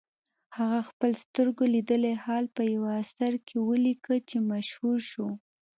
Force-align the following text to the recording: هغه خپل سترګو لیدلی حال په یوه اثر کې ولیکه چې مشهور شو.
هغه 0.57 0.79
خپل 0.89 1.11
سترګو 1.23 1.63
لیدلی 1.73 2.15
حال 2.23 2.45
په 2.55 2.61
یوه 2.75 2.91
اثر 3.03 3.33
کې 3.47 3.55
ولیکه 3.69 4.15
چې 4.29 4.37
مشهور 4.51 4.99
شو. 5.11 5.27